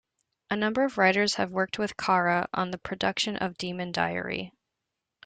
A 0.49 0.55
number 0.55 0.83
of 0.83 0.97
writers 0.97 1.35
have 1.35 1.51
worked 1.51 1.77
with 1.77 1.95
Kara 1.95 2.47
on 2.55 2.71
the 2.71 2.79
production 2.79 3.35
of 3.37 3.55
"Demon 3.55 3.91
Diary". 3.91 4.51